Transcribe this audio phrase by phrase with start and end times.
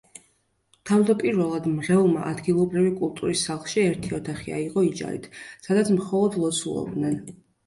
[0.89, 5.29] თავდაპირველად მრევლმა ადგილობრივი კულტურის სახლში ერთი ოთახი აიღო იჯარით,
[5.69, 7.23] სადაც მხოლოდ ლოცულობდნენ.